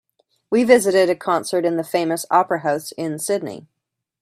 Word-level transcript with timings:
We 0.49 0.63
visited 0.63 1.11
a 1.11 1.15
concert 1.15 1.63
in 1.63 1.77
the 1.77 1.83
famous 1.83 2.25
opera 2.31 2.61
house 2.61 2.91
in 2.93 3.19
Sydney. 3.19 3.67